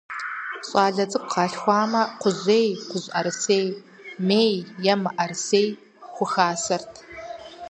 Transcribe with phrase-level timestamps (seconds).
[0.67, 3.65] ЩӀалэ цӀыкӀу къалъхуамэ, кхъужьей, кхъужьӀэрысей,
[4.27, 4.51] мей
[4.91, 5.67] е мыӀэрысей
[6.13, 6.93] хухасэрт.